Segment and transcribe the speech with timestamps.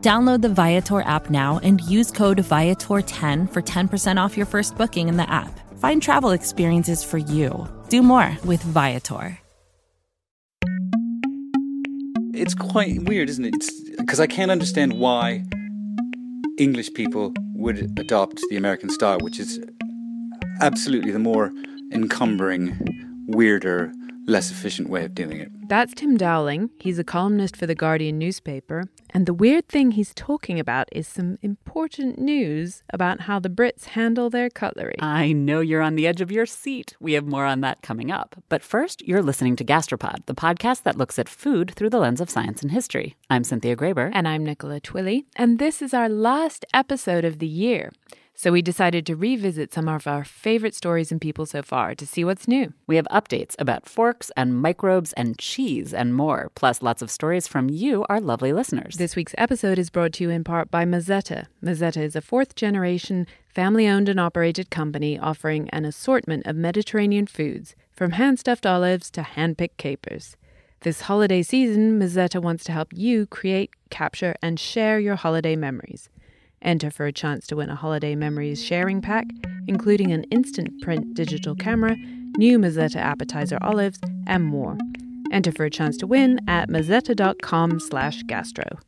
[0.00, 5.08] Download the Viator app now and use code Viator10 for 10% off your first booking
[5.08, 5.58] in the app.
[5.80, 7.66] Find travel experiences for you.
[7.88, 9.38] Do more with Viator.
[12.32, 13.64] It's quite weird, isn't it?
[13.98, 15.42] Because I can't understand why
[16.58, 19.58] English people would adopt the American style, which is
[20.60, 21.50] absolutely the more
[21.92, 22.78] encumbering,
[23.26, 23.92] weirder,
[24.28, 25.48] less efficient way of doing it.
[25.68, 26.70] That's Tim Dowling.
[26.80, 28.84] He's a columnist for the Guardian newspaper.
[29.10, 33.86] And the weird thing he's talking about is some important news about how the Brits
[33.86, 34.96] handle their cutlery.
[35.00, 36.94] I know you're on the edge of your seat.
[37.00, 38.36] We have more on that coming up.
[38.50, 42.20] But first, you're listening to Gastropod, the podcast that looks at food through the lens
[42.20, 43.16] of science and history.
[43.30, 44.10] I'm Cynthia Graber.
[44.12, 45.24] And I'm Nicola Twilley.
[45.36, 47.92] And this is our last episode of the year.
[48.40, 52.06] So we decided to revisit some of our favorite stories and people so far to
[52.06, 52.72] see what's new.
[52.86, 57.48] We have updates about forks and microbes and cheese and more, plus lots of stories
[57.48, 58.94] from you, our lovely listeners.
[58.94, 61.46] This week's episode is brought to you in part by Mezzetta.
[61.60, 67.26] Mezzetta is a fourth generation, family owned and operated company offering an assortment of Mediterranean
[67.26, 70.36] foods, from hand stuffed olives to hand picked capers.
[70.82, 76.08] This holiday season, Mezzetta wants to help you create, capture, and share your holiday memories.
[76.62, 79.26] Enter for a chance to win a holiday memories sharing pack,
[79.66, 81.96] including an instant print digital camera,
[82.36, 84.76] new Mezzetta appetizer olives, and more.
[85.30, 88.78] Enter for a chance to win at mezzetta.com slash gastro.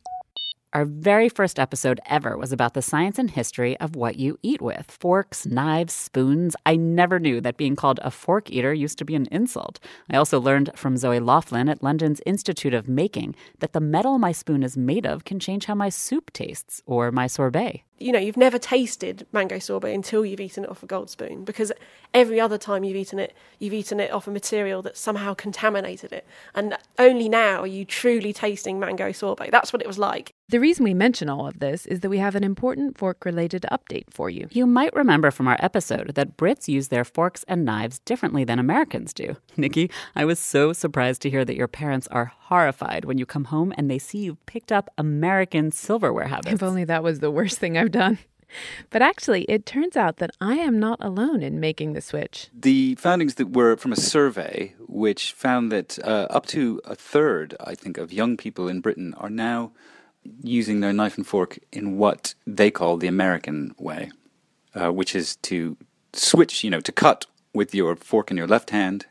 [0.73, 4.61] Our very first episode ever was about the science and history of what you eat
[4.61, 6.55] with forks, knives, spoons.
[6.65, 9.81] I never knew that being called a fork eater used to be an insult.
[10.09, 14.31] I also learned from Zoe Laughlin at London's Institute of Making that the metal my
[14.31, 18.19] spoon is made of can change how my soup tastes or my sorbet you know,
[18.19, 21.71] you've never tasted mango sorbet until you've eaten it off a gold spoon because
[22.13, 26.11] every other time you've eaten it, you've eaten it off a material that somehow contaminated
[26.11, 26.25] it.
[26.55, 29.51] And only now are you truly tasting mango sorbet.
[29.51, 30.33] That's what it was like.
[30.51, 33.65] The reason we mention all of this is that we have an important fork related
[33.71, 34.49] update for you.
[34.51, 38.59] You might remember from our episode that Brits use their forks and knives differently than
[38.59, 39.37] Americans do.
[39.55, 43.45] Nikki, I was so surprised to hear that your parents are horrified when you come
[43.45, 46.51] home and they see you've picked up American silverware habits.
[46.55, 48.19] If only that was the worst thing I've done.
[48.89, 52.49] But actually, it turns out that I am not alone in making the switch.
[52.53, 57.55] The findings that were from a survey which found that uh, up to a third,
[57.61, 59.71] I think, of young people in Britain are now
[60.43, 64.11] using their knife and fork in what they call the American way,
[64.75, 65.77] uh, which is to
[66.13, 69.05] switch, you know, to cut with your fork in your left hand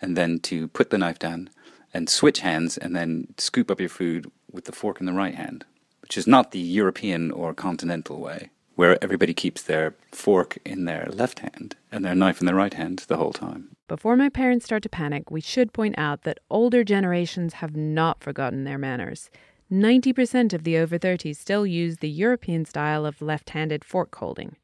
[0.00, 1.50] and then to put the knife down
[1.94, 5.34] and switch hands and then scoop up your food with the fork in the right
[5.34, 5.64] hand,
[6.00, 11.08] which is not the European or continental way, where everybody keeps their fork in their
[11.12, 13.68] left hand and their knife in their right hand the whole time.
[13.88, 18.22] Before my parents start to panic, we should point out that older generations have not
[18.22, 19.30] forgotten their manners.
[19.72, 24.56] 90% of the over 30s still use the European style of left handed fork holding.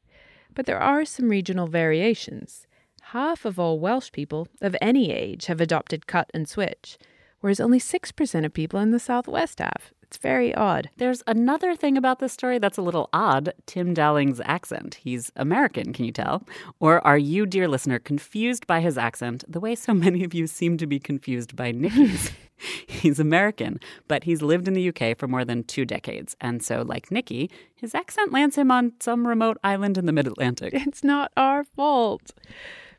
[0.53, 2.67] But there are some regional variations.
[3.01, 6.99] Half of all Welsh people of any age have adopted cut and switch,
[7.39, 9.91] whereas only 6% of people in the Southwest have.
[10.09, 10.89] It's very odd.
[10.97, 14.95] There's another thing about this story that's a little odd Tim Dowling's accent.
[14.95, 16.41] He's American, can you tell?
[16.79, 20.47] Or are you, dear listener, confused by his accent the way so many of you
[20.47, 22.31] seem to be confused by Nikki's?
[22.87, 26.35] he's American, but he's lived in the UK for more than two decades.
[26.41, 30.25] And so, like Nikki, his accent lands him on some remote island in the mid
[30.25, 30.73] Atlantic.
[30.89, 32.31] It's not our fault.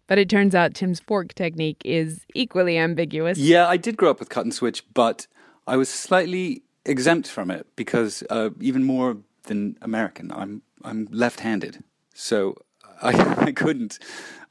[0.06, 3.36] But it turns out Tim's fork technique is equally ambiguous.
[3.36, 5.26] Yeah, I did grow up with cut and switch, but
[5.66, 11.82] I was slightly exempt from it because uh, even more than American, I'm I'm left-handed,
[12.14, 12.56] so
[13.02, 13.10] I,
[13.48, 13.98] I couldn't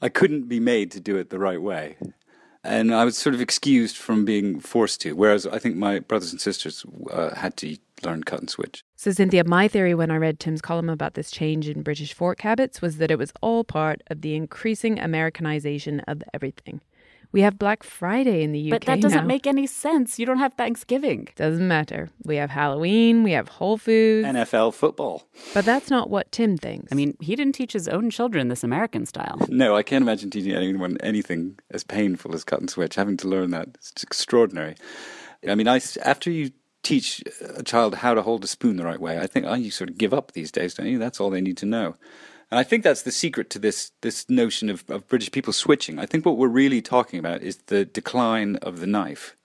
[0.01, 1.97] I couldn't be made to do it the right way,
[2.63, 5.13] and I was sort of excused from being forced to.
[5.13, 8.83] Whereas I think my brothers and sisters uh, had to learn cut and switch.
[8.95, 12.41] So, Cynthia, my theory when I read Tim's column about this change in British fork
[12.41, 16.81] habits was that it was all part of the increasing Americanization of everything.
[17.31, 18.72] We have Black Friday in the UK.
[18.72, 19.26] But that doesn't now.
[19.26, 20.18] make any sense.
[20.18, 21.28] You don't have Thanksgiving.
[21.36, 22.10] Doesn't matter.
[22.24, 24.28] We have Halloween, we have Whole Foods.
[24.28, 25.28] NFL football.
[25.54, 26.92] But that's not what Tim thinks.
[26.92, 29.40] I mean, he didn't teach his own children this American style.
[29.48, 32.96] No, I can't imagine teaching anyone anything as painful as cut and switch.
[32.96, 34.75] Having to learn that it's extraordinary.
[35.48, 36.52] I mean, I after you
[36.82, 37.24] teach
[37.56, 39.90] a child how to hold a spoon the right way, I think oh, you sort
[39.90, 40.98] of give up these days, don't you?
[40.98, 41.96] That's all they need to know.
[42.51, 46.00] And I think that's the secret to this this notion of, of British people switching.
[46.00, 49.36] I think what we're really talking about is the decline of the knife.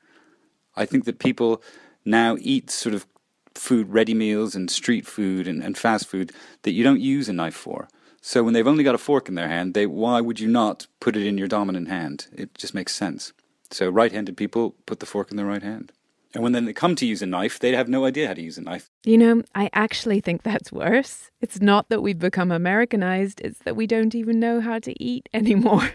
[0.77, 1.63] I think that people
[2.05, 3.07] now eat sort of
[3.55, 7.33] food, ready meals, and street food and, and fast food that you don't use a
[7.33, 7.89] knife for.
[8.21, 10.87] So when they've only got a fork in their hand, they why would you not
[10.99, 12.27] put it in your dominant hand?
[12.33, 13.33] It just makes sense.
[13.71, 15.93] So right-handed people put the fork in their right hand.
[16.35, 18.43] And when then they come to use a knife, they'd have no idea how to
[18.43, 18.91] use a knife.
[19.05, 21.31] You know, I actually think that's worse.
[21.41, 25.29] It's not that we've become Americanized, it's that we don't even know how to eat
[25.35, 25.91] anymore.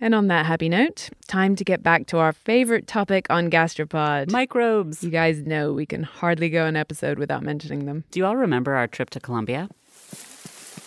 [0.00, 4.30] and on that happy note, time to get back to our favorite topic on Gastropod
[4.30, 5.04] microbes.
[5.04, 8.04] You guys know we can hardly go an episode without mentioning them.
[8.10, 9.68] Do you all remember our trip to Colombia?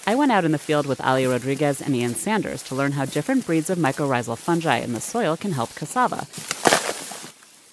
[0.05, 3.05] I went out in the field with Alia Rodriguez and Ian Sanders to learn how
[3.05, 6.27] different breeds of mycorrhizal fungi in the soil can help cassava.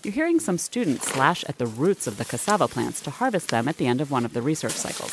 [0.03, 3.69] You're hearing some students slash at the roots of the cassava plants to harvest them
[3.69, 5.13] at the end of one of the research cycles.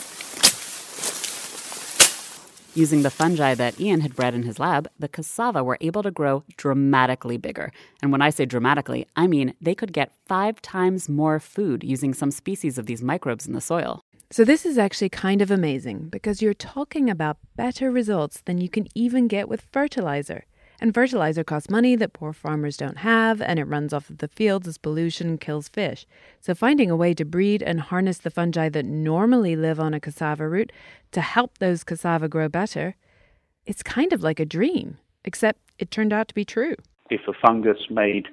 [2.74, 6.12] Using the fungi that Ian had bred in his lab, the cassava were able to
[6.12, 7.74] grow dramatically bigger.
[8.02, 12.14] And when I say dramatically, I mean they could get five times more food using
[12.14, 14.06] some species of these microbes in the soil.
[14.30, 18.68] So, this is actually kind of amazing because you're talking about better results than you
[18.68, 20.46] can even get with fertilizer.
[20.80, 24.28] And fertilizer costs money that poor farmers don't have, and it runs off of the
[24.28, 26.06] fields as pollution kills fish.
[26.40, 30.00] So, finding a way to breed and harness the fungi that normally live on a
[30.00, 30.72] cassava root
[31.14, 32.96] to help those cassava grow better,
[33.66, 36.76] it's kind of like a dream, except it turned out to be true.
[37.10, 38.28] If a fungus made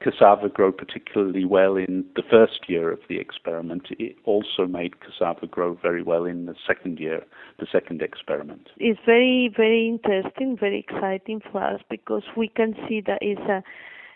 [0.00, 3.86] cassava grow particularly well in the first year of the experiment.
[3.98, 7.24] It also made cassava grow very well in the second year,
[7.58, 8.68] the second experiment.
[8.78, 13.62] It's very, very interesting, very exciting for us because we can see that it's a,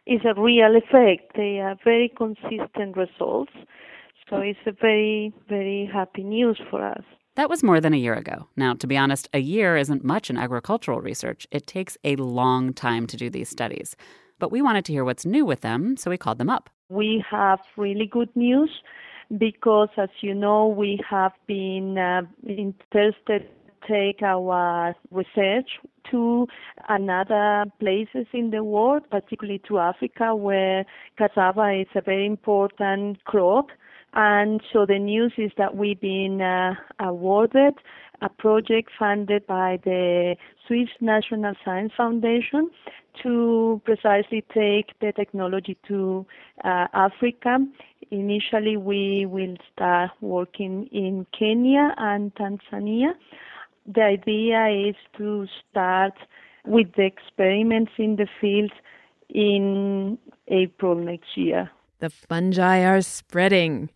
[0.06, 1.36] it's a real effect.
[1.36, 3.52] They are very consistent results.
[4.30, 7.02] So it's a very, very happy news for us.
[7.36, 8.48] That was more than a year ago.
[8.56, 11.46] Now, to be honest, a year isn't much in agricultural research.
[11.50, 13.96] It takes a long time to do these studies
[14.38, 16.70] but we wanted to hear what's new with them, so we called them up.
[16.88, 18.70] We have really good news
[19.38, 25.68] because, as you know, we have been uh, interested to take our research
[26.10, 26.46] to
[26.88, 30.84] another places in the world, particularly to Africa, where
[31.18, 33.66] cassava is a very important crop.
[34.14, 37.74] And so the news is that we've been uh, awarded
[38.24, 40.34] a project funded by the
[40.66, 42.70] Swiss National Science Foundation
[43.22, 46.26] to precisely take the technology to
[46.64, 47.58] uh, Africa.
[48.10, 53.12] Initially, we will start working in Kenya and Tanzania.
[53.86, 56.14] The idea is to start
[56.64, 58.72] with the experiments in the field
[59.28, 61.70] in April next year.
[61.98, 63.90] The fungi are spreading.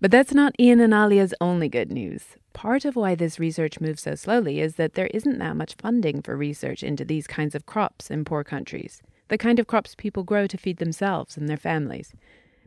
[0.00, 2.36] But that's not Ian and Alia's only good news.
[2.52, 6.22] Part of why this research moves so slowly is that there isn't that much funding
[6.22, 10.22] for research into these kinds of crops in poor countries, the kind of crops people
[10.22, 12.14] grow to feed themselves and their families.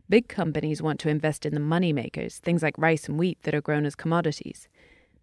[0.08, 3.54] Big companies want to invest in the money makers, things like rice and wheat that
[3.54, 4.68] are grown as commodities.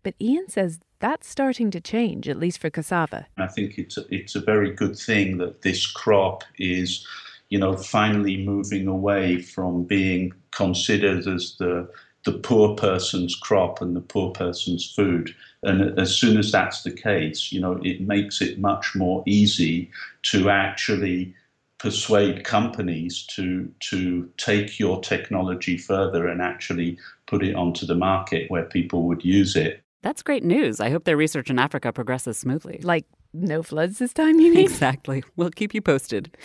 [0.03, 3.27] But Ian says that's starting to change, at least for cassava.
[3.37, 7.05] I think it's a, it's a very good thing that this crop is,
[7.49, 11.89] you know, finally moving away from being considered as the
[12.25, 15.33] the poor person's crop and the poor person's food.
[15.63, 19.89] And as soon as that's the case, you know, it makes it much more easy
[20.23, 21.33] to actually
[21.79, 28.49] persuade companies to to take your technology further and actually put it onto the market
[28.49, 29.81] where people would use it.
[30.01, 30.79] That's great news.
[30.79, 32.79] I hope their research in Africa progresses smoothly.
[32.83, 34.63] Like no floods this time, you mean?
[34.67, 35.23] Exactly.
[35.35, 36.35] We'll keep you posted.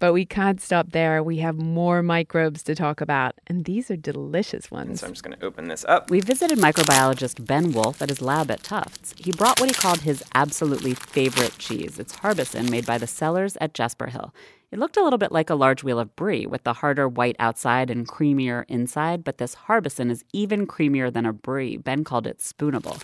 [0.00, 1.22] But we can't stop there.
[1.22, 5.00] We have more microbes to talk about, and these are delicious ones.
[5.00, 6.10] So I'm just going to open this up.
[6.10, 9.14] We visited microbiologist Ben Wolfe at his lab at Tufts.
[9.16, 11.98] He brought what he called his absolutely favorite cheese.
[11.98, 14.34] It's Harbison, made by the Cellars at Jasper Hill.
[14.70, 17.36] It looked a little bit like a large wheel of brie, with the harder white
[17.38, 21.76] outside and creamier inside, but this Harbison is even creamier than a brie.
[21.76, 23.00] Ben called it spoonable.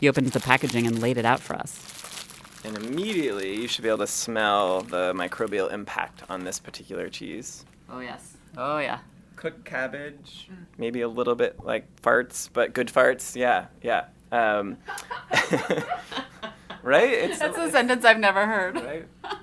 [0.00, 1.95] He opened the packaging and laid it out for us.
[2.66, 7.64] And immediately you should be able to smell the microbial impact on this particular cheese.
[7.88, 8.36] Oh, yes.
[8.56, 8.98] Oh, yeah.
[9.36, 13.36] Cooked cabbage, maybe a little bit like farts, but good farts.
[13.36, 14.06] Yeah, yeah.
[14.32, 14.78] Um,
[16.82, 17.12] right?
[17.12, 18.74] It's That's a sentence I've never heard.
[18.76, 19.06] right.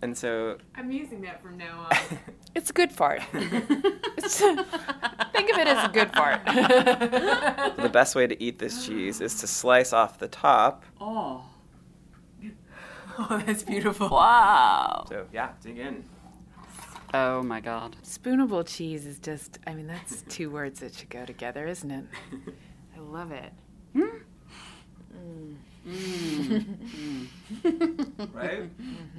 [0.00, 2.18] And so I'm using that from now on.
[2.56, 3.22] it's a good fart.
[4.16, 6.44] It's- think of it as a good fart.
[6.44, 10.84] the best way to eat this cheese is to slice off the top.
[11.00, 11.44] oh.
[13.18, 14.08] Oh, that's beautiful.
[14.08, 15.04] Wow.
[15.08, 16.04] So yeah, dig in.
[17.14, 17.96] Oh, my God.
[18.02, 22.04] Spoonable cheese is just, I mean, that's two words that should go together, isn't it?
[22.96, 23.52] I love it.
[23.92, 24.04] Hmm?
[25.14, 25.56] Mm.
[25.86, 27.26] Mm.
[28.32, 28.62] Right?
[28.62, 28.70] Mm.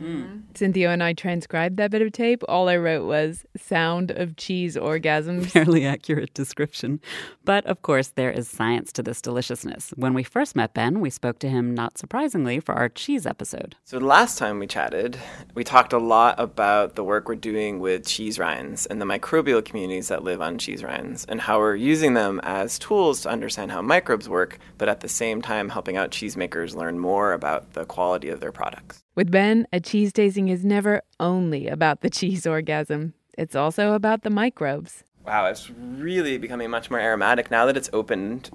[0.01, 0.05] Mm-hmm.
[0.05, 0.41] Mm.
[0.55, 2.43] Cynthia and I transcribed that bit of tape.
[2.48, 5.48] All I wrote was sound of cheese orgasms.
[5.51, 7.00] Fairly accurate description.
[7.43, 9.93] But of course, there is science to this deliciousness.
[9.96, 13.75] When we first met Ben, we spoke to him, not surprisingly, for our cheese episode.
[13.84, 15.17] So the last time we chatted,
[15.53, 19.63] we talked a lot about the work we're doing with cheese rinds and the microbial
[19.63, 23.72] communities that live on cheese rinds and how we're using them as tools to understand
[23.72, 27.86] how microbes work, but at the same time helping out cheesemakers learn more about the
[27.86, 29.04] quality of their products.
[29.16, 34.22] With Ben, a cheese tasting is never only about the cheese orgasm, it's also about
[34.22, 35.04] the microbes.
[35.26, 38.52] Wow, it's really becoming much more aromatic now that it's opened.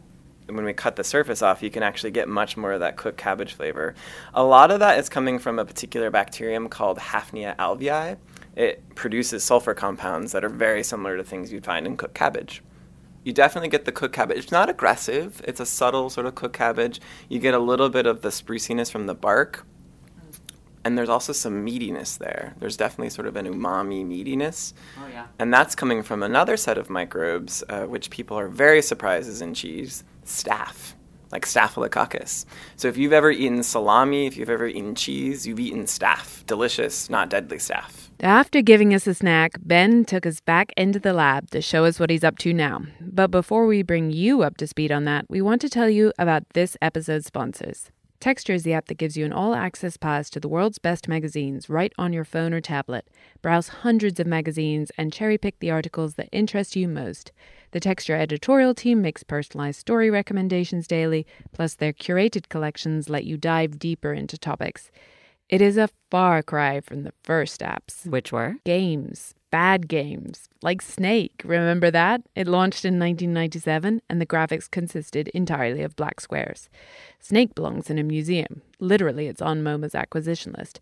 [0.46, 3.18] When we cut the surface off, you can actually get much more of that cooked
[3.18, 3.94] cabbage flavor.
[4.34, 8.16] A lot of that is coming from a particular bacterium called Hafnia alvei.
[8.56, 12.62] It produces sulfur compounds that are very similar to things you'd find in cooked cabbage.
[13.28, 14.38] You definitely get the cooked cabbage.
[14.38, 16.98] It's not aggressive, it's a subtle sort of cooked cabbage.
[17.28, 19.66] You get a little bit of the spruciness from the bark,
[20.82, 22.54] and there's also some meatiness there.
[22.58, 24.72] There's definitely sort of an umami meatiness.
[24.98, 25.26] Oh, yeah.
[25.38, 29.42] And that's coming from another set of microbes, uh, which people are very surprised is
[29.42, 30.94] in cheese staph,
[31.30, 32.46] like Staphylococcus.
[32.76, 36.44] So if you've ever eaten salami, if you've ever eaten cheese, you've eaten staph.
[36.46, 38.08] Delicious, not deadly staph.
[38.20, 42.00] After giving us a snack, Ben took us back into the lab to show us
[42.00, 42.82] what he's up to now.
[43.00, 46.12] But before we bring you up to speed on that, we want to tell you
[46.18, 47.90] about this episode's sponsors.
[48.20, 51.06] Texture is the app that gives you an all access pass to the world's best
[51.06, 53.08] magazines right on your phone or tablet.
[53.42, 57.30] Browse hundreds of magazines and cherry pick the articles that interest you most.
[57.70, 63.36] The Texture editorial team makes personalized story recommendations daily, plus their curated collections let you
[63.36, 64.90] dive deeper into topics.
[65.48, 68.06] It is a far cry from the first apps.
[68.06, 68.56] Which were?
[68.64, 71.42] Games, bad games, like Snake.
[71.44, 72.22] Remember that?
[72.34, 76.68] It launched in 1997 and the graphics consisted entirely of black squares.
[77.18, 78.62] Snake belongs in a museum.
[78.78, 80.80] Literally, it's on MoMA's acquisition list.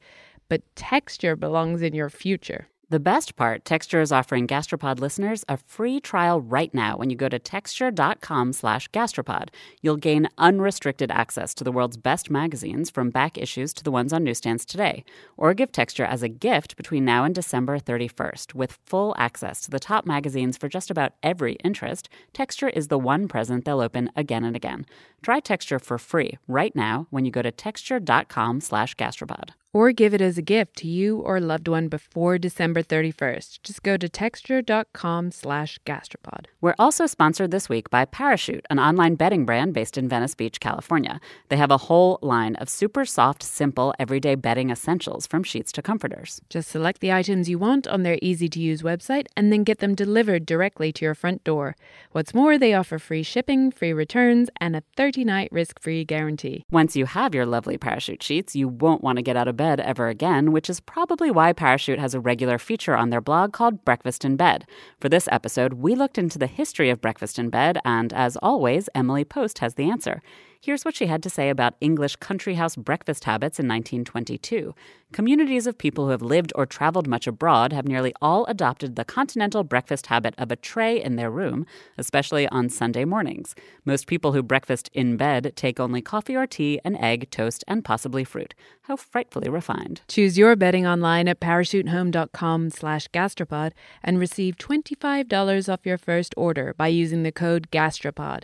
[0.49, 2.69] But texture belongs in your future.
[2.89, 7.17] The best part, Texture is offering Gastropod listeners a free trial right now when you
[7.17, 9.49] go to texture.com slash gastropod.
[9.83, 14.13] You'll gain unrestricted access to the world's best magazines from back issues to the ones
[14.13, 15.05] on newsstands today.
[15.37, 18.55] Or give Texture as a gift between now and December 31st.
[18.55, 23.01] With full access to the top magazines for just about every interest, Texture is the
[23.01, 24.87] one present they'll open again and again.
[25.23, 29.51] Try Texture for free right now when you go to texture.com slash gastropod.
[29.77, 33.61] Or give it as a gift to you or a loved one before December 31st.
[33.63, 36.47] Just go to texture.com slash gastropod.
[36.63, 40.61] We're also sponsored this week by Parachute, an online bedding brand based in Venice Beach,
[40.61, 41.21] California.
[41.51, 45.83] They have a whole line of super soft, simple, everyday bedding essentials from sheets to
[45.83, 46.41] comforters.
[46.49, 49.81] Just select the items you want on their easy to use website and then get
[49.81, 51.77] them delivered directly to your front door.
[52.13, 56.65] What's more, they offer free shipping, free returns, and a 30 night risk free guarantee.
[56.71, 59.66] Once you have your lovely Parachute sheets, you won't want to get out of bed
[59.67, 63.85] ever again, which is probably why Parachute has a regular feature on their blog called
[63.85, 64.65] Breakfast in Bed.
[65.01, 68.89] For this episode, we looked into the history of breakfast in bed, and as always,
[68.95, 70.23] Emily Post has the answer.
[70.67, 74.75] Here's what she had to say about English country house breakfast habits in 1922.
[75.13, 79.05] Communities of people who have lived or traveled much abroad have nearly all adopted the
[79.05, 83.55] continental breakfast habit of a tray in their room, especially on Sunday mornings.
[83.85, 87.85] Most people who breakfast in bed take only coffee or tea, an egg, toast, and
[87.85, 88.53] possibly fruit.
[88.89, 90.01] How frightfully refined.
[90.09, 93.71] Choose your bedding online at parachutehome.com slash gastropod
[94.03, 98.43] and receive $25 off your first order by using the code gastropod.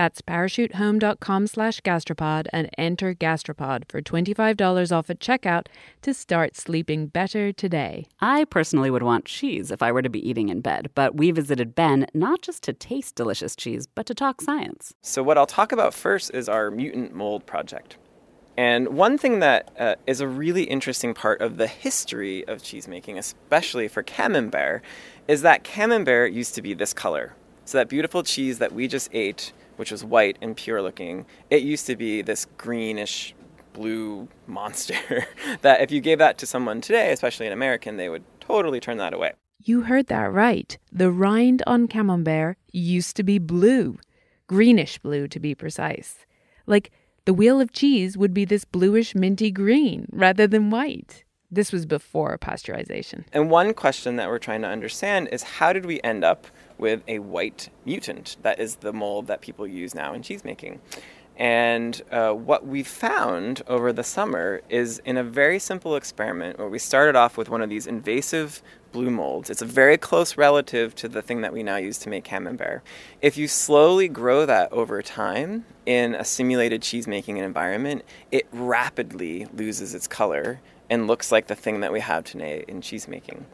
[0.00, 5.66] That's parachutehome.com slash gastropod and enter gastropod for $25 off at checkout
[6.00, 8.06] to start sleeping better today.
[8.18, 11.32] I personally would want cheese if I were to be eating in bed, but we
[11.32, 14.94] visited Ben not just to taste delicious cheese, but to talk science.
[15.02, 17.98] So, what I'll talk about first is our mutant mold project.
[18.56, 23.18] And one thing that uh, is a really interesting part of the history of cheesemaking,
[23.18, 24.80] especially for camembert,
[25.28, 27.34] is that camembert used to be this color.
[27.66, 31.62] So, that beautiful cheese that we just ate which was white and pure looking, it
[31.62, 33.34] used to be this greenish
[33.72, 35.26] blue monster
[35.62, 38.98] that if you gave that to someone today, especially an American, they would totally turn
[38.98, 39.32] that away.
[39.64, 40.76] You heard that right.
[40.92, 43.98] The rind on camembert used to be blue,
[44.46, 46.26] greenish blue to be precise.
[46.66, 46.90] Like
[47.24, 51.24] the wheel of cheese would be this bluish minty green rather than white.
[51.50, 53.24] This was before pasteurization.
[53.32, 56.46] And one question that we're trying to understand is how did we end up
[56.80, 60.80] with a white mutant that is the mold that people use now in cheese making?
[61.40, 66.68] And uh, what we found over the summer is in a very simple experiment where
[66.68, 69.48] we started off with one of these invasive blue molds.
[69.48, 72.82] It's a very close relative to the thing that we now use to make camembert.
[73.22, 79.46] If you slowly grow that over time in a simulated cheese making environment, it rapidly
[79.54, 80.60] loses its color
[80.90, 83.46] and looks like the thing that we have today in cheese making.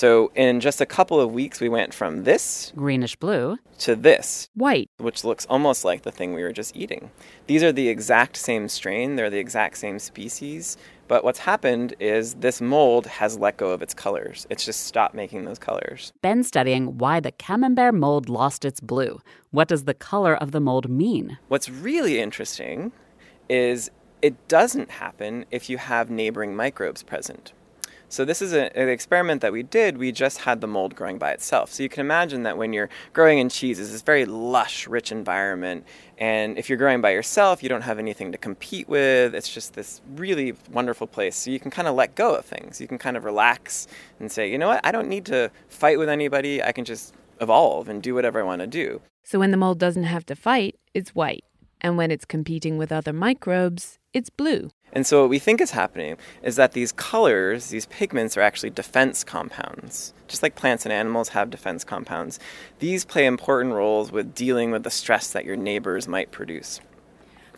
[0.00, 4.48] So, in just a couple of weeks, we went from this greenish blue to this
[4.54, 7.10] white, which looks almost like the thing we were just eating.
[7.48, 12.32] These are the exact same strain, they're the exact same species, but what's happened is
[12.36, 14.46] this mold has let go of its colors.
[14.48, 16.14] It's just stopped making those colors.
[16.22, 19.20] Ben's studying why the camembert mold lost its blue.
[19.50, 21.36] What does the color of the mold mean?
[21.48, 22.92] What's really interesting
[23.50, 23.90] is
[24.22, 27.52] it doesn't happen if you have neighboring microbes present.
[28.10, 29.96] So this is a, an experiment that we did.
[29.96, 31.72] We just had the mold growing by itself.
[31.72, 35.12] So you can imagine that when you're growing in cheese, it's this very lush, rich
[35.12, 35.86] environment.
[36.18, 39.32] And if you're growing by yourself, you don't have anything to compete with.
[39.32, 41.36] It's just this really wonderful place.
[41.36, 42.80] So you can kind of let go of things.
[42.80, 43.86] You can kind of relax
[44.18, 44.80] and say, you know what?
[44.82, 46.60] I don't need to fight with anybody.
[46.60, 49.00] I can just evolve and do whatever I want to do.
[49.22, 51.44] So when the mold doesn't have to fight, it's white.
[51.80, 54.70] And when it's competing with other microbes, it's blue.
[54.92, 58.70] And so, what we think is happening is that these colors, these pigments, are actually
[58.70, 60.12] defense compounds.
[60.26, 62.38] Just like plants and animals have defense compounds,
[62.80, 66.80] these play important roles with dealing with the stress that your neighbors might produce.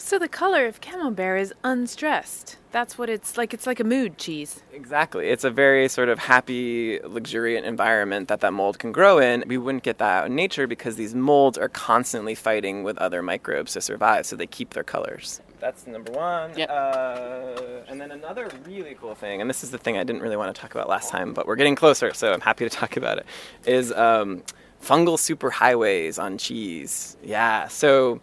[0.04, 2.56] So, the color of camembert is unstressed.
[2.72, 3.54] That's what it's like.
[3.54, 4.60] It's like a mood cheese.
[4.72, 5.28] Exactly.
[5.28, 9.44] It's a very sort of happy, luxuriant environment that that mold can grow in.
[9.46, 13.22] We wouldn't get that out in nature because these molds are constantly fighting with other
[13.22, 16.58] microbes to survive, so they keep their colors that's number one.
[16.58, 16.68] Yep.
[16.68, 20.36] Uh, and then another really cool thing, and this is the thing I didn't really
[20.36, 22.96] want to talk about last time, but we're getting closer, so I'm happy to talk
[22.96, 23.26] about it,
[23.64, 24.42] is um,
[24.82, 27.16] fungal superhighways on cheese.
[27.22, 28.20] Yeah, so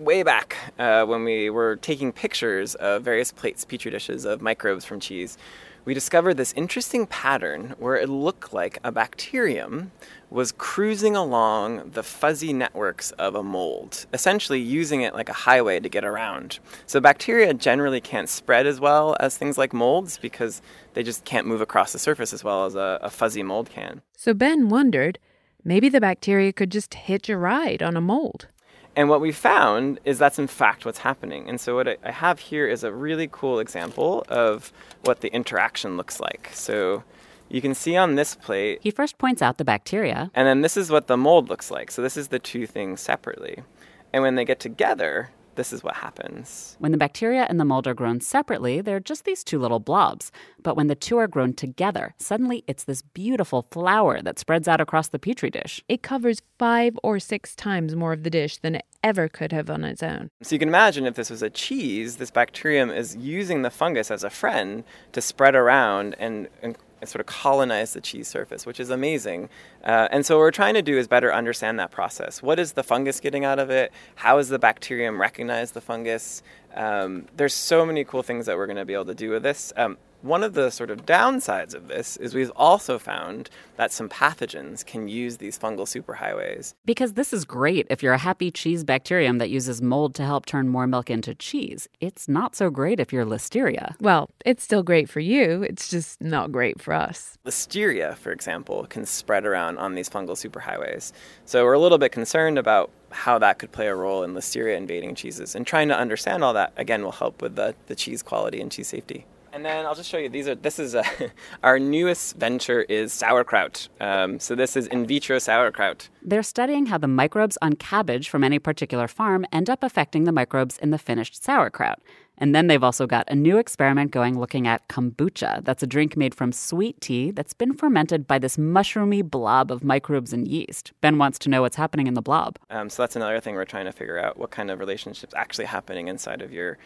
[0.00, 4.84] way back uh, when we were taking pictures of various plates, petri dishes of microbes
[4.84, 5.36] from cheese,
[5.84, 9.92] we discovered this interesting pattern where it looked like a bacterium
[10.30, 15.80] was cruising along the fuzzy networks of a mold, essentially using it like a highway
[15.80, 16.60] to get around.
[16.86, 20.62] So, bacteria generally can't spread as well as things like molds because
[20.94, 24.02] they just can't move across the surface as well as a, a fuzzy mold can.
[24.16, 25.18] So, Ben wondered
[25.64, 28.48] maybe the bacteria could just hitch a ride on a mold.
[28.96, 31.48] And what we found is that's in fact what's happening.
[31.48, 34.72] And so, what I have here is a really cool example of
[35.04, 36.50] what the interaction looks like.
[36.52, 37.04] So,
[37.50, 38.78] you can see on this plate.
[38.80, 40.30] He first points out the bacteria.
[40.34, 41.90] And then this is what the mold looks like.
[41.90, 43.64] So this is the two things separately.
[44.12, 46.76] And when they get together, this is what happens.
[46.78, 50.30] When the bacteria and the mold are grown separately, they're just these two little blobs.
[50.62, 54.80] But when the two are grown together, suddenly it's this beautiful flower that spreads out
[54.80, 55.82] across the petri dish.
[55.88, 59.70] It covers five or six times more of the dish than it ever could have
[59.70, 60.30] on its own.
[60.42, 64.10] So you can imagine if this was a cheese, this bacterium is using the fungus
[64.10, 66.76] as a friend to spread around and, and
[67.08, 69.48] sort of colonize the cheese surface, which is amazing.
[69.84, 72.42] Uh, and so what we're trying to do is better understand that process.
[72.42, 73.92] What is the fungus getting out of it?
[74.16, 76.42] How is the bacterium recognize the fungus?
[76.74, 79.42] Um, there's so many cool things that we're going to be able to do with
[79.42, 79.72] this.
[79.76, 84.08] Um, one of the sort of downsides of this is we've also found that some
[84.08, 86.74] pathogens can use these fungal superhighways.
[86.84, 90.46] Because this is great if you're a happy cheese bacterium that uses mold to help
[90.46, 91.88] turn more milk into cheese.
[92.00, 93.94] It's not so great if you're Listeria.
[94.00, 97.38] Well, it's still great for you, it's just not great for us.
[97.46, 101.12] Listeria, for example, can spread around on these fungal superhighways.
[101.46, 104.76] So we're a little bit concerned about how that could play a role in Listeria
[104.76, 105.54] invading cheeses.
[105.54, 108.70] And trying to understand all that, again, will help with the, the cheese quality and
[108.70, 109.26] cheese safety.
[109.52, 110.28] And then I'll just show you.
[110.28, 110.54] These are.
[110.54, 111.04] This is a,
[111.62, 113.88] our newest venture is sauerkraut.
[114.00, 116.08] Um, so this is in vitro sauerkraut.
[116.22, 120.32] They're studying how the microbes on cabbage from any particular farm end up affecting the
[120.32, 122.00] microbes in the finished sauerkraut.
[122.38, 125.62] And then they've also got a new experiment going looking at kombucha.
[125.62, 129.84] That's a drink made from sweet tea that's been fermented by this mushroomy blob of
[129.84, 130.92] microbes and yeast.
[131.02, 132.58] Ben wants to know what's happening in the blob.
[132.70, 135.66] Um, so that's another thing we're trying to figure out: what kind of relationships actually
[135.66, 136.78] happening inside of your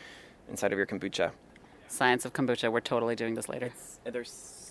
[0.48, 1.30] inside of your kombucha.
[1.94, 2.72] Science of kombucha.
[2.72, 3.72] We're totally doing this later.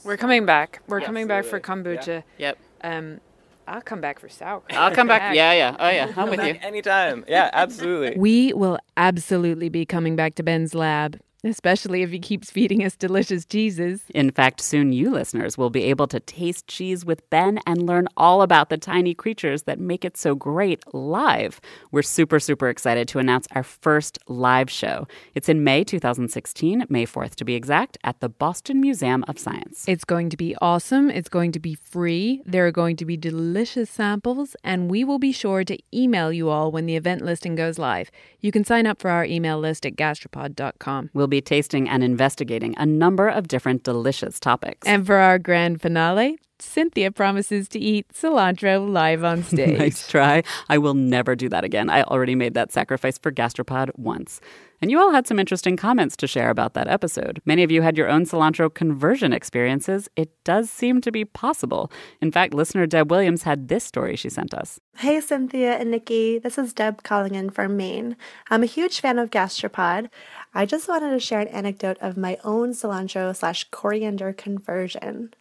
[0.04, 0.82] We're coming back.
[0.88, 2.24] We're coming back for kombucha.
[2.38, 2.50] Yeah.
[2.50, 2.58] Yep.
[2.84, 3.22] Um,
[3.66, 4.78] I'll come back for sauerkraut.
[4.78, 5.34] I'll come back.
[5.36, 5.76] Yeah, yeah.
[5.80, 6.12] Oh, yeah.
[6.18, 6.58] I'm with you.
[6.62, 7.24] Anytime.
[7.30, 8.20] Yeah, absolutely.
[8.20, 12.96] We will absolutely be coming back to Ben's lab especially if he keeps feeding us
[12.96, 14.04] delicious cheeses.
[14.14, 18.08] In fact, soon you listeners will be able to taste cheese with Ben and learn
[18.18, 21.60] all about the tiny creatures that make it so great live.
[21.92, 25.08] We're super, super excited to announce our first live show.
[25.36, 29.86] It's in May 2016, May 4th to be exact, at the Boston Museum of Science.
[29.88, 31.10] It's going to be awesome.
[31.10, 32.42] It's going to be free.
[32.46, 36.50] There are going to be delicious samples, and we will be sure to email you
[36.50, 38.10] all when the event listing goes live.
[38.40, 41.10] You can sign up for our email list at gastropod.com.
[41.14, 44.88] We'll be tasting and investigating a number of different delicious topics.
[44.88, 49.78] And for our grand finale, Cynthia promises to eat cilantro live on stage.
[49.78, 50.44] nice try.
[50.70, 51.90] I will never do that again.
[51.90, 54.40] I already made that sacrifice for Gastropod once.
[54.82, 57.42] And you all had some interesting comments to share about that episode.
[57.46, 60.10] Many of you had your own cilantro conversion experiences.
[60.18, 61.90] It does seem to be possible.
[62.20, 64.82] In fact, listener Deb Williams had this story she sent us.
[64.98, 66.38] Hey, Cynthia and Nikki.
[66.38, 68.18] This is Deb calling in from Maine.
[68.50, 70.10] I'm a huge fan of Gastropod.
[70.54, 75.34] I just wanted to share an anecdote of my own cilantro slash coriander conversion.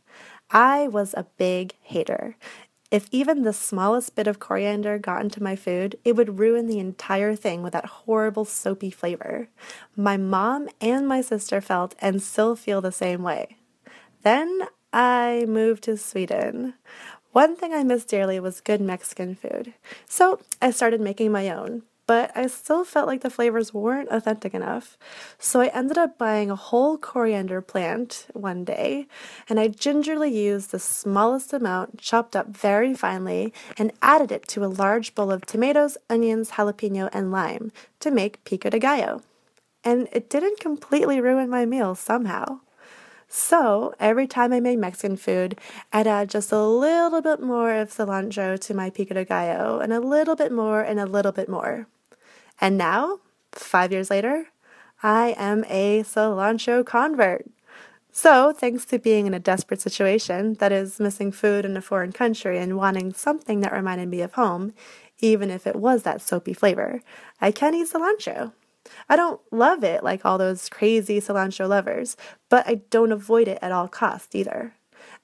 [0.52, 2.36] I was a big hater.
[2.90, 6.78] If even the smallest bit of coriander got into my food, it would ruin the
[6.78, 9.48] entire thing with that horrible soapy flavor.
[9.96, 13.56] My mom and my sister felt and still feel the same way.
[14.24, 16.74] Then I moved to Sweden.
[17.30, 19.72] One thing I missed dearly was good Mexican food.
[20.06, 24.52] So I started making my own but I still felt like the flavors weren't authentic
[24.52, 24.98] enough.
[25.38, 29.06] So I ended up buying a whole coriander plant one day,
[29.48, 34.62] and I gingerly used the smallest amount, chopped up very finely, and added it to
[34.62, 39.22] a large bowl of tomatoes, onions, jalapeno, and lime to make pico de gallo.
[39.82, 42.60] And it didn't completely ruin my meal somehow.
[43.26, 45.58] So every time I made Mexican food,
[45.94, 49.94] I'd add just a little bit more of cilantro to my pico de gallo, and
[49.94, 51.86] a little bit more, and a little bit more.
[52.60, 53.20] And now,
[53.52, 54.48] five years later,
[55.02, 57.46] I am a cilantro convert.
[58.12, 62.12] So, thanks to being in a desperate situation, that is, missing food in a foreign
[62.12, 64.74] country and wanting something that reminded me of home,
[65.20, 67.00] even if it was that soapy flavor,
[67.40, 68.52] I can eat cilantro.
[69.08, 72.16] I don't love it like all those crazy cilantro lovers,
[72.50, 74.74] but I don't avoid it at all costs either.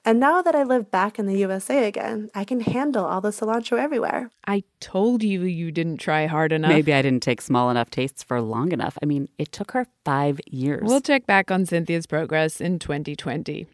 [0.05, 3.31] And now that I live back in the USA again, I can handle all the
[3.31, 4.31] cilantro everywhere.
[4.47, 6.69] I told you you didn't try hard enough.
[6.69, 8.97] Maybe I didn't take small enough tastes for long enough.
[9.03, 10.83] I mean, it took her five years.
[10.85, 13.67] We'll check back on Cynthia's progress in 2020.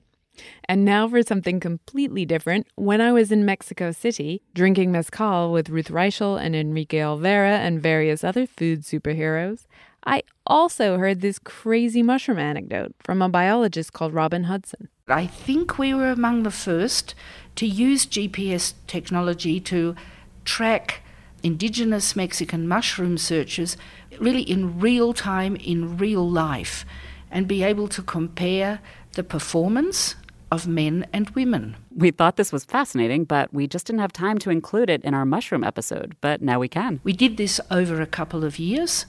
[0.67, 2.67] And now for something completely different.
[2.75, 7.81] When I was in Mexico City, drinking mezcal with Ruth Reichl and Enrique Olvera and
[7.81, 9.65] various other food superheroes,
[10.06, 14.89] I also heard this crazy mushroom anecdote from a biologist called Robyn Hudson.
[15.08, 17.15] I think we were among the first
[17.56, 19.96] to use GPS technology to
[20.44, 21.02] track
[21.41, 23.78] indigenous Mexican mushroom searches
[24.20, 26.86] really in real time, in real life,
[27.32, 28.80] and be able to compare
[29.13, 30.15] the performance
[30.52, 31.76] of men and women.
[31.96, 35.13] We thought this was fascinating, but we just didn't have time to include it in
[35.13, 37.00] our mushroom episode, but now we can.
[37.04, 39.06] We did this over a couple of years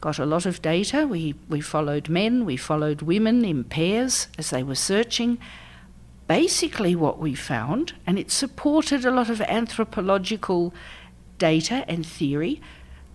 [0.00, 1.06] got a lot of data.
[1.06, 5.38] We, we followed men, we followed women in pairs as they were searching.
[6.26, 10.74] Basically, what we found, and it supported a lot of anthropological
[11.38, 12.60] data and theory,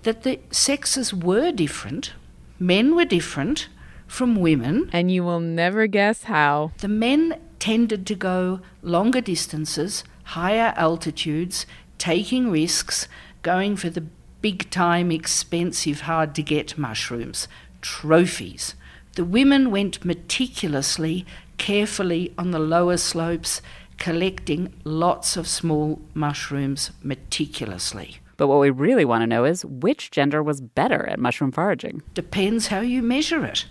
[0.02, 2.14] that the sexes were different.
[2.60, 3.70] Men were different
[4.08, 4.90] from women.
[4.92, 6.72] And you will never guess how.
[6.80, 11.66] The men tended to go longer distances, higher altitudes,
[11.98, 13.08] taking risks,
[13.42, 14.06] going for the
[14.44, 17.48] big time, expensive, hard to get mushrooms,
[17.82, 18.76] trophies.
[19.16, 21.26] The women went meticulously,
[21.58, 23.62] carefully on the lower slopes,
[23.98, 28.18] collecting lots of small mushrooms meticulously.
[28.36, 32.02] But what we really want to know is which gender was better at mushroom foraging?
[32.14, 33.66] Depends how you measure it.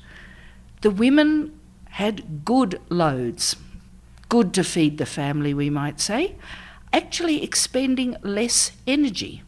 [0.81, 3.57] The women had good loads,
[4.31, 6.37] good to feed the family, we might say,
[6.95, 9.43] actually expending less energy.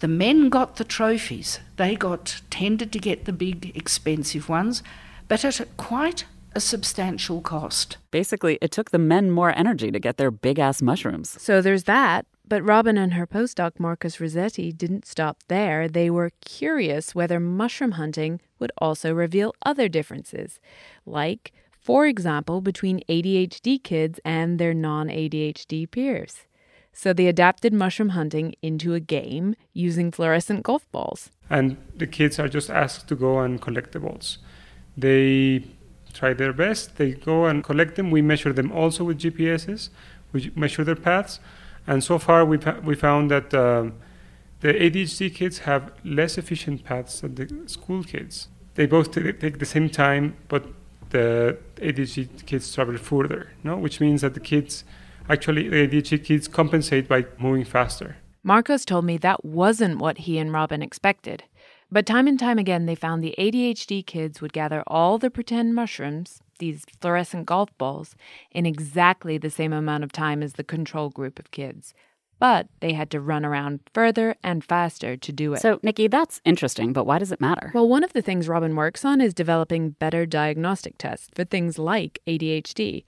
[0.00, 1.58] The men got the trophies.
[1.76, 4.82] They got tended to get the big expensive ones,
[5.26, 7.96] but at quite a substantial cost.
[8.10, 11.40] Basically, it took the men more energy to get their big ass mushrooms.
[11.42, 12.26] So there's that.
[12.46, 15.86] But Robyn and her postdoc Marcos Rosetti didn't stop there.
[15.86, 20.58] They were curious whether mushroom hunting would also reveal other differences,
[21.04, 26.46] like, for example, between ADHD kids and their non ADHD peers.
[26.98, 31.30] So they adapted mushroom hunting into a game using fluorescent golf balls.
[31.48, 34.38] And the kids are just asked to go and collect the balls.
[34.96, 35.64] They
[36.12, 38.10] try their best, they go and collect them.
[38.10, 39.90] We measure them also with GPSs,
[40.32, 41.38] we measure their paths,
[41.86, 43.94] And so far, we, we found that um,
[44.58, 48.48] the ADHD kids have less efficient paths than the school kids.
[48.74, 50.66] They both t- take the same time, but
[51.10, 53.76] the ADHD kids travel further, no?
[53.76, 54.82] which means that the kids,
[55.28, 58.16] actually, uh, the ADHD kids compensate by moving faster.
[58.42, 61.44] Marcos told me that wasn't what he and Robyn expected.
[61.90, 65.74] But time and time again, they found the ADHD kids would gather all the pretend
[65.74, 68.14] mushrooms, these fluorescent golf balls,
[68.50, 71.94] in exactly the same amount of time as the control group of kids.
[72.38, 75.60] But they had to run around further and faster to do it.
[75.60, 77.72] So, Nikki, that's interesting, but why does it matter?
[77.74, 81.78] Well, one of the things Robyn works on is developing better diagnostic tests for things
[81.78, 83.04] like ADHD.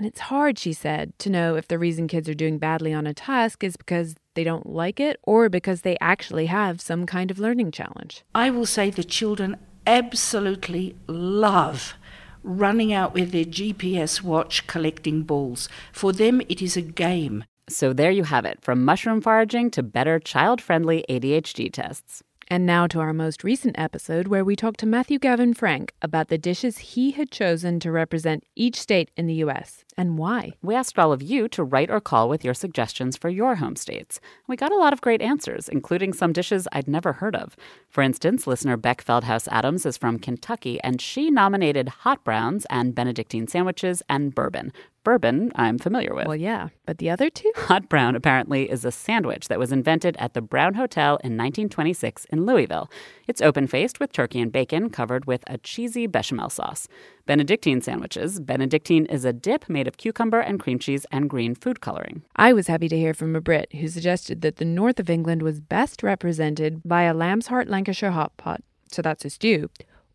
[0.00, 3.06] And it's hard, she said, to know if the reason kids are doing badly on
[3.06, 7.30] a task is because they don't like it or because they actually have some kind
[7.30, 8.24] of learning challenge.
[8.34, 11.96] I will say the children absolutely love
[12.42, 15.68] running out with their GPS watch collecting balls.
[15.92, 17.44] For them, it is a game.
[17.68, 22.22] So there you have it from mushroom foraging to better child friendly ADHD tests.
[22.52, 26.26] And now to our most recent episode, where we talked to Matthew Gavin Frank about
[26.26, 29.84] the dishes he had chosen to represent each state in the U.S.
[29.96, 30.54] and why.
[30.60, 33.76] We asked all of you to write or call with your suggestions for your home
[33.76, 34.20] states.
[34.48, 37.54] We got a lot of great answers, including some dishes I'd never heard of.
[37.88, 42.96] For instance, listener Beck Feldhouse Adams is from Kentucky, and she nominated hot browns and
[42.96, 44.72] Benedictine sandwiches and bourbon
[45.10, 46.28] bourbon I'm familiar with.
[46.28, 47.50] Well, yeah, but the other two?
[47.56, 52.26] Hot brown apparently is a sandwich that was invented at the Brown Hotel in 1926
[52.26, 52.88] in Louisville.
[53.26, 56.86] It's open faced with turkey and bacon covered with a cheesy bechamel sauce.
[57.26, 58.38] Benedictine sandwiches.
[58.38, 62.22] Benedictine is a dip made of cucumber and cream cheese and green food coloring.
[62.36, 65.42] I was happy to hear from a Brit who suggested that the north of England
[65.42, 68.62] was best represented by a lamb's heart Lancashire hot pot.
[68.92, 69.70] So that's a stew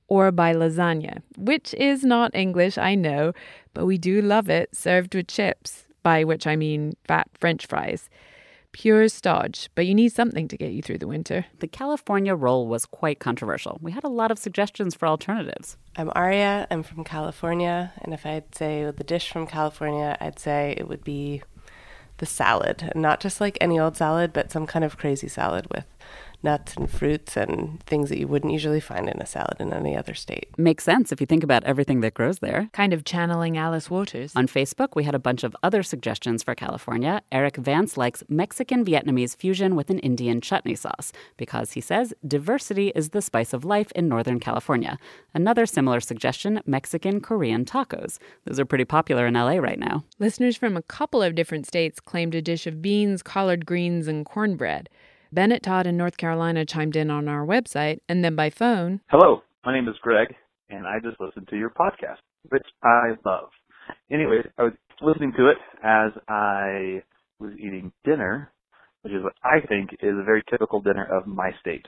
[0.07, 3.33] or by lasagna, which is not English, I know,
[3.73, 8.09] but we do love it served with chips, by which I mean fat French fries.
[8.71, 11.45] Pure stodge, but you need something to get you through the winter.
[11.59, 13.79] The California roll was quite controversial.
[13.81, 15.77] We had a lot of suggestions for alternatives.
[15.95, 16.67] I'm Aria.
[16.69, 21.05] I'm from California, and if I'd say the dish from California, I'd say it would
[21.05, 21.41] be
[22.17, 25.85] the salad, not just like any old salad, but some kind of crazy salad with
[26.45, 29.97] nuts and fruits and things that you wouldn't usually find in a salad in any
[29.97, 30.47] other state.
[30.57, 32.69] Makes sense if you think about everything that grows there.
[32.71, 34.31] Kind of channeling Alice Waters.
[34.35, 37.23] On Facebook, we had a bunch of other suggestions for California.
[37.31, 42.93] Eric Vance likes Mexican Vietnamese fusion with an Indian chutney sauce because he says diversity
[42.95, 44.99] is the spice of life in Northern California.
[45.33, 48.19] Another similar suggestion Mexican Korean tacos.
[48.45, 50.03] Those are pretty popular in LA right now.
[50.19, 54.25] Listeners from a couple of different states claimed a dish of beans, collard greens, and
[54.25, 54.89] cornbread.
[55.35, 59.01] Bennett Todd in North Carolina chimed in on our website and then by phone.
[59.09, 60.33] Hello, my name is Greg,
[60.69, 63.49] and I just listened to your podcast, which I love.
[64.09, 67.03] Anyways, I was listening to it as I
[67.41, 68.49] was eating dinner,
[69.01, 71.85] which is what I think is a very typical dinner of my state.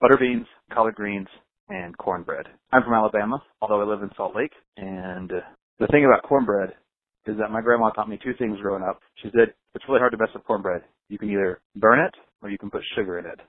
[0.00, 1.26] Butter beans, collard greens,
[1.68, 2.46] and cornbread.
[2.72, 5.32] I'm from Alabama, although I live in Salt Lake, and
[5.80, 6.74] the thing about cornbread
[7.26, 9.00] is that my grandma taught me two things growing up.
[9.20, 10.82] She said, it's really hard to mess with cornbread.
[11.08, 13.40] You can either burn it or you can put sugar in it.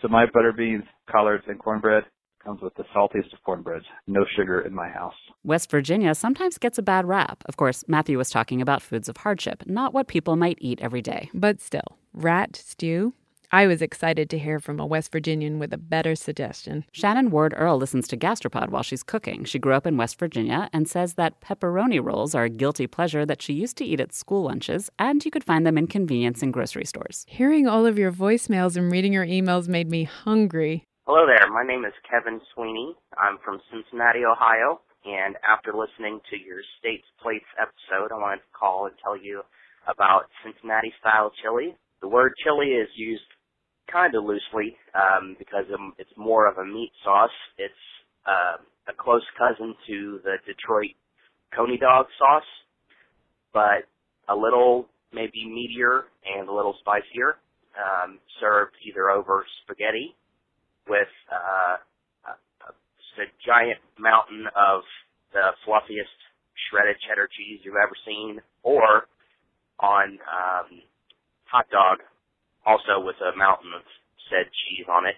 [0.00, 2.04] So my butter beans, collards, and cornbread
[2.44, 3.84] comes with the saltiest of cornbreads.
[4.06, 5.14] No sugar in my house.
[5.42, 7.42] West Virginia sometimes gets a bad rap.
[7.46, 11.02] Of course, Matthew was talking about foods of hardship, not what people might eat every
[11.02, 11.28] day.
[11.34, 13.14] But still, rat stew,
[13.52, 16.84] I was excited to hear from a West Virginian with a better suggestion.
[16.90, 19.44] Shannon Ward Earl listens to Gastropod while she's cooking.
[19.44, 23.24] She grew up in West Virginia and says that pepperoni rolls are a guilty pleasure
[23.24, 26.42] that she used to eat at school lunches, and you could find them in convenience
[26.42, 27.24] and grocery stores.
[27.28, 30.84] Hearing all of your voicemails and reading your emails made me hungry.
[31.06, 31.48] Hello there.
[31.48, 32.96] My name is Kevin Sweeney.
[33.16, 34.80] I'm from Cincinnati, Ohio.
[35.04, 39.42] And after listening to your States Plates episode, I wanted to call and tell you
[39.86, 41.76] about Cincinnati style chili.
[42.02, 43.22] The word chili is used
[43.90, 45.64] kind of loosely um, because
[45.98, 47.30] it's more of a meat sauce.
[47.58, 47.74] It's
[48.26, 48.56] uh,
[48.88, 50.94] a close cousin to the Detroit
[51.54, 52.48] Coney dog sauce,
[53.52, 53.86] but
[54.28, 57.36] a little maybe meatier and a little spicier.
[57.76, 60.16] Um, served either over spaghetti
[60.88, 61.76] with uh,
[62.24, 64.80] a, a giant mountain of
[65.34, 66.08] the fluffiest
[66.70, 69.08] shredded cheddar cheese you've ever seen, or
[69.78, 70.80] on um,
[71.44, 71.98] hot dog
[72.66, 73.82] also with a mountain of
[74.28, 75.14] said cheese on it.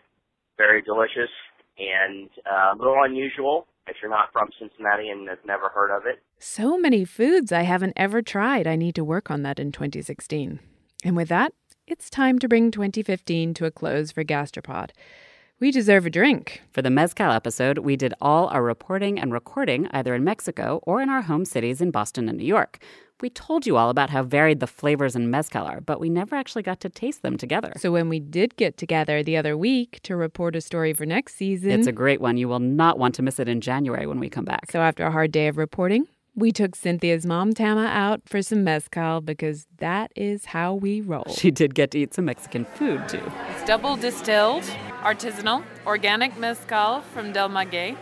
[0.57, 1.33] Very delicious
[1.79, 6.03] and uh, a little unusual if you're not from Cincinnati and have never heard of
[6.07, 6.23] it.
[6.39, 8.67] So many foods I haven't ever tried.
[8.67, 10.61] I need to work on that in 2016.
[11.05, 11.53] And with that,
[11.87, 14.91] it's time to bring 2015 to a close for Gastropod.
[15.61, 16.63] We deserve a drink.
[16.71, 21.03] For the Mezcal episode, we did all our reporting and recording either in Mexico or
[21.03, 22.79] in our home cities in Boston and New York.
[23.21, 26.37] We told you all about how varied the flavors in Mezcal are, but we never
[26.37, 27.73] actually got to taste them together.
[27.79, 31.35] So when we did get together the other week to report a story for next
[31.35, 32.37] season, It's a great one.
[32.37, 34.71] You will not want to miss it in January when we come back.
[34.71, 36.07] So after a hard day of reporting,
[36.39, 41.25] we took Cynthia's mom Tama out for some mezcal because that is how we roll.
[41.37, 43.21] She did get to eat some Mexican food too.
[43.51, 44.63] It's double distilled,
[45.03, 47.97] artisanal, organic mezcal from Del Maguey.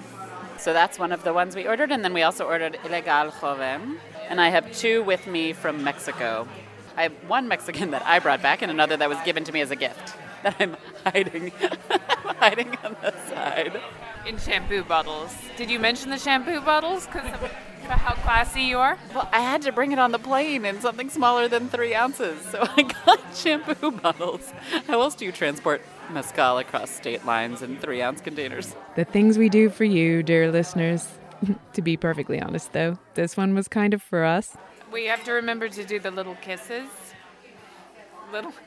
[0.58, 3.98] So that's one of the ones we ordered, and then we also ordered Ilegal Joven.
[4.28, 6.46] And I have two with me from Mexico.
[6.96, 9.62] I have one Mexican that I brought back, and another that was given to me
[9.62, 11.52] as a gift that I'm hiding,
[12.38, 13.80] hiding on the side.
[14.26, 15.34] In shampoo bottles.
[15.56, 17.06] Did you mention the shampoo bottles?
[17.06, 17.50] Because
[17.90, 18.98] of how classy you are?
[19.14, 22.40] Well, I had to bring it on the plane in something smaller than three ounces,
[22.50, 24.52] so I got shampoo bottles.
[24.86, 28.74] How else do you transport mezcal across state lines in three ounce containers?
[28.94, 31.08] The things we do for you, dear listeners.
[31.74, 34.56] to be perfectly honest, though, this one was kind of for us.
[34.90, 36.88] We have to remember to do the little kisses.
[38.32, 38.52] Little.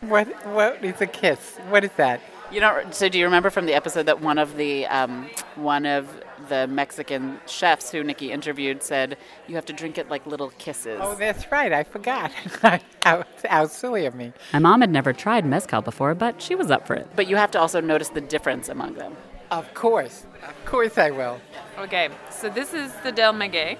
[0.00, 1.56] What what is a kiss?
[1.70, 2.20] What is that?
[2.52, 5.86] You know, so do you remember from the episode that one of the um, one
[5.86, 6.06] of
[6.48, 11.00] the Mexican chefs who Nikki interviewed said you have to drink it like little kisses.
[11.02, 11.72] Oh, that's right.
[11.72, 12.32] I forgot.
[13.02, 14.32] how, how silly of me.
[14.52, 17.08] My mom had never tried mezcal before, but she was up for it.
[17.16, 19.16] But you have to also notice the difference among them.
[19.50, 20.26] Of course.
[20.46, 21.40] Of course I will.
[21.78, 23.78] Okay, so this is the Del Maguey.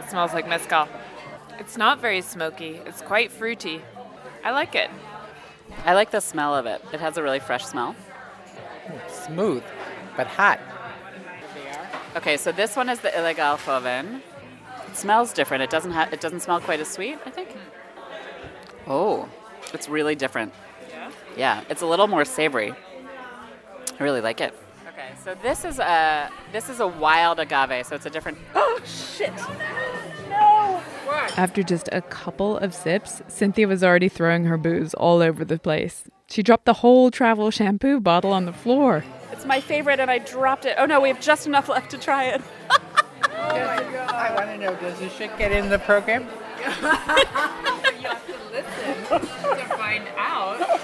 [0.00, 0.88] It smells like mezcal.
[1.58, 2.80] It's not very smoky.
[2.86, 3.80] It's quite fruity.
[4.42, 4.90] I like it.
[5.84, 6.82] I like the smell of it.
[6.92, 7.94] It has a really fresh smell.
[9.08, 9.62] Smooth,
[10.16, 10.60] but hot.
[12.16, 14.22] Okay, so this one is the Ilegal Joven.
[14.86, 15.62] It smells different.
[15.64, 16.12] It doesn't have.
[16.12, 17.18] It doesn't smell quite as sweet.
[17.26, 17.48] I think.
[18.86, 19.28] Oh,
[19.72, 20.52] it's really different.
[20.88, 21.10] Yeah.
[21.36, 22.72] Yeah, it's a little more savory.
[23.98, 24.54] I really like it.
[24.88, 27.84] Okay, so this is a this is a wild agave.
[27.86, 28.38] So it's a different.
[28.54, 29.32] Oh shit!
[29.38, 29.56] Oh,
[30.30, 30.82] no.
[31.06, 31.38] What?
[31.38, 35.58] After just a couple of sips, Cynthia was already throwing her booze all over the
[35.58, 36.04] place.
[36.28, 39.04] She dropped the whole travel shampoo bottle on the floor.
[39.34, 40.76] It's my favorite, and I dropped it.
[40.78, 42.40] Oh no, we have just enough left to try it.
[42.70, 42.76] oh
[43.34, 46.22] I want to know, does this shit get in the program?
[46.58, 50.80] you have to listen to find out.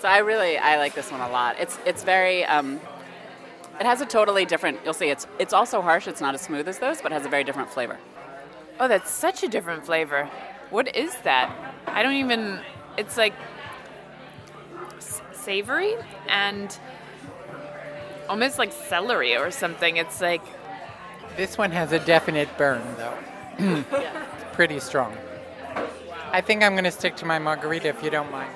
[0.00, 1.60] So I really I like this one a lot.
[1.60, 2.80] It's it's very um,
[3.78, 4.80] it has a totally different.
[4.84, 6.08] You'll see it's it's also harsh.
[6.08, 7.98] It's not as smooth as those, but has a very different flavor.
[8.80, 10.28] Oh, that's such a different flavor.
[10.70, 11.54] What is that?
[11.86, 12.58] I don't even.
[12.98, 13.34] It's like
[14.96, 15.94] s- savory
[16.26, 16.76] and
[18.30, 19.96] almost like celery or something.
[19.96, 20.40] It's like
[21.36, 23.18] This one has a definite burn, though.
[23.58, 25.16] It's pretty strong.
[26.32, 28.52] I think I'm going to stick to my margarita if you don't mind.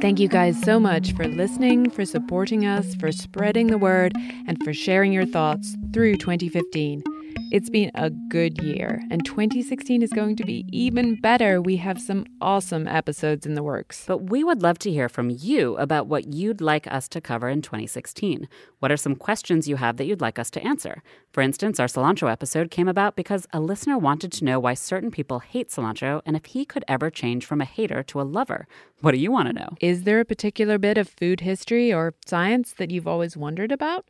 [0.00, 4.12] Thank you guys so much for listening, for supporting us, for spreading the word,
[4.46, 7.02] and for sharing your thoughts through 2015.
[7.50, 11.62] It's been a good year, and 2016 is going to be even better.
[11.62, 14.04] We have some awesome episodes in the works.
[14.06, 17.48] But we would love to hear from you about what you'd like us to cover
[17.48, 18.48] in 2016.
[18.80, 21.02] What are some questions you have that you'd like us to answer?
[21.32, 25.10] For instance, our cilantro episode came about because a listener wanted to know why certain
[25.10, 28.66] people hate cilantro and if he could ever change from a hater to a lover.
[29.00, 29.70] What do you want to know?
[29.80, 34.04] Is there a particular bit of food history or science that you've always wondered about?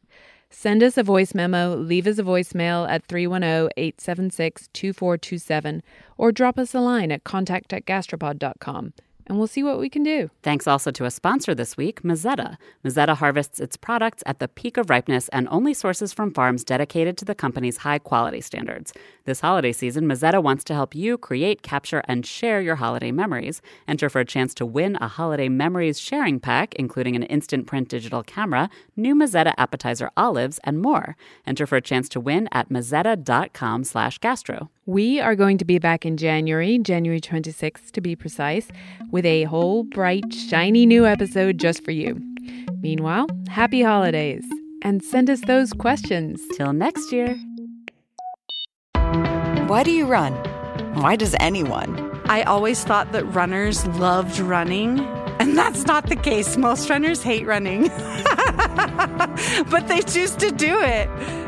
[0.51, 5.83] Send us a voice memo, leave us a voicemail at 310 876 2427,
[6.17, 8.95] or drop us a line at contact at gastropod.com,
[9.29, 10.31] and we'll see what we can do.
[10.43, 12.57] Thanks also to a sponsor this week, Mezzetta.
[12.85, 17.19] Mezzetta harvests its products at the peak of ripeness and only sources from farms dedicated
[17.19, 18.93] to the company's high quality standards.
[19.25, 23.61] This holiday season, Mezzetta wants to help you create, capture, and share your holiday memories.
[23.87, 27.89] Enter for a chance to win a holiday memories sharing pack, including an instant print
[27.89, 31.17] digital camera, new Mezzetta appetizer olives, and more.
[31.47, 34.71] Enter for a chance to win at mezzetta.com slash gastro.
[34.89, 38.69] We are going to be back in January, January 26th to be precise,
[39.11, 42.19] with a whole bright, shiny new episode just for you.
[42.81, 44.47] Meanwhile, happy holidays
[44.81, 46.41] and send us those questions.
[46.57, 47.37] Till next year.
[49.67, 50.33] Why do you run?
[50.95, 52.19] Why does anyone?
[52.25, 55.01] I always thought that runners loved running,
[55.39, 56.57] and that's not the case.
[56.57, 57.89] Most runners hate running,
[59.71, 61.48] but they choose to do it.